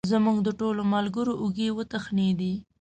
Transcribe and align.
زموږ 0.13 0.37
د 0.43 0.49
ټولو 0.59 0.81
ملګرو 0.93 1.33
اوږې 1.41 1.67
وتخنېدې. 1.77 2.53